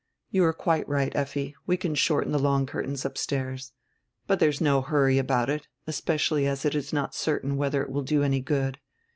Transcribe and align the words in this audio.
"You 0.31 0.43
are 0.45 0.51
quite 0.53 0.89
right, 0.89 1.15
Effi, 1.15 1.55
we 1.67 1.77
can 1.77 1.93
shorten 1.93 2.31
the 2.31 2.39
long 2.39 2.65
curtains 2.65 3.05
upstairs. 3.05 3.71
But 4.25 4.39
drere 4.39 4.49
is 4.49 4.59
no 4.59 4.81
hurry 4.81 5.19
about 5.19 5.47
it, 5.47 5.67
especially 5.85 6.47
as 6.47 6.65
it 6.65 6.73
is 6.73 6.91
not 6.91 7.13
certain 7.13 7.55
whedrer 7.55 7.83
it 7.83 7.91
will 7.91 8.01
do 8.01 8.23
any 8.23 8.39
good. 8.41 8.79